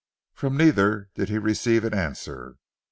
From 0.33 0.57
neither 0.57 1.09
did 1.13 1.29
he 1.29 1.37
receive 1.37 1.83
an 1.83 1.93
answer. 1.93 2.57